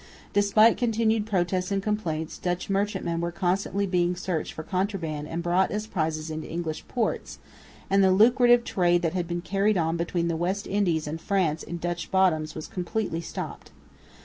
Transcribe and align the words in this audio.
Despite 0.33 0.77
continued 0.77 1.27
protests 1.27 1.71
and 1.71 1.83
complaints, 1.83 2.39
Dutch 2.39 2.71
merchantmen 2.71 3.21
were 3.21 3.31
constantly 3.31 3.85
being 3.85 4.15
searched 4.15 4.51
for 4.51 4.63
contraband 4.63 5.27
and 5.27 5.43
brought 5.43 5.69
as 5.69 5.85
prizes 5.85 6.31
into 6.31 6.49
English 6.49 6.83
ports; 6.87 7.37
and 7.87 8.03
the 8.03 8.09
lucrative 8.11 8.63
trade 8.63 9.03
that 9.03 9.13
had 9.13 9.27
been 9.27 9.41
carried 9.41 9.77
on 9.77 9.97
between 9.97 10.27
the 10.27 10.35
West 10.35 10.65
Indies 10.65 11.05
and 11.05 11.21
France 11.21 11.61
in 11.61 11.77
Dutch 11.77 12.09
bottoms 12.09 12.55
was 12.55 12.67
completely 12.67 13.21
stopped. 13.21 13.69